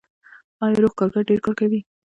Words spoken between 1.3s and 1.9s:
کار کوي؟